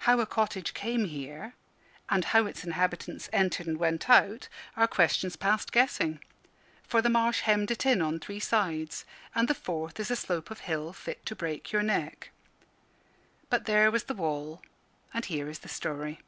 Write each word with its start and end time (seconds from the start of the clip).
How 0.00 0.20
a 0.20 0.26
cottage 0.26 0.74
came 0.74 1.06
here, 1.06 1.54
and 2.10 2.26
how 2.26 2.44
its 2.44 2.62
inhabitants 2.62 3.30
entered 3.32 3.66
and 3.66 3.78
went 3.78 4.10
out, 4.10 4.50
are 4.76 4.86
questions 4.86 5.34
past 5.34 5.72
guessing; 5.72 6.20
for 6.82 7.00
the 7.00 7.08
marsh 7.08 7.40
hemmed 7.40 7.70
it 7.70 7.86
in 7.86 8.02
on 8.02 8.20
three 8.20 8.38
sides, 8.38 9.06
and 9.34 9.48
the 9.48 9.54
fourth 9.54 9.98
is 9.98 10.10
a 10.10 10.16
slope 10.16 10.50
of 10.50 10.60
hill 10.60 10.92
fit 10.92 11.24
to 11.24 11.34
break 11.34 11.72
your 11.72 11.82
neck. 11.82 12.32
But 13.48 13.64
there 13.64 13.90
was 13.90 14.04
the 14.04 14.12
wall, 14.14 14.60
and 15.14 15.24
here 15.24 15.48
is 15.48 15.60
the 15.60 15.70
story. 15.70 16.20